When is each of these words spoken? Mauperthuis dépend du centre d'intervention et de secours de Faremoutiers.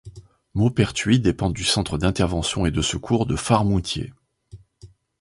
Mauperthuis 0.55 1.19
dépend 1.19 1.51
du 1.51 1.63
centre 1.63 1.99
d'intervention 1.99 2.65
et 2.65 2.71
de 2.71 2.81
secours 2.81 3.27
de 3.27 3.35
Faremoutiers. 3.35 4.13